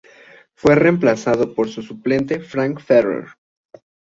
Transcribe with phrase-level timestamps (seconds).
[0.55, 3.25] Fue reemplazado por su suplente Frank Ferrer.